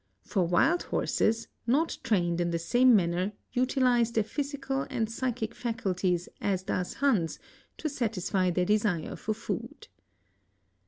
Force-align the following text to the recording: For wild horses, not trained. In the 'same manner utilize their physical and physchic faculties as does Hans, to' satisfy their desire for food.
For 0.23 0.47
wild 0.47 0.81
horses, 0.81 1.47
not 1.67 1.99
trained. 2.01 2.41
In 2.41 2.49
the 2.49 2.57
'same 2.57 2.95
manner 2.95 3.33
utilize 3.53 4.11
their 4.11 4.23
physical 4.23 4.87
and 4.89 5.07
physchic 5.07 5.53
faculties 5.53 6.27
as 6.41 6.63
does 6.63 6.95
Hans, 6.95 7.37
to' 7.77 7.87
satisfy 7.87 8.49
their 8.49 8.65
desire 8.65 9.15
for 9.15 9.35
food. 9.35 9.89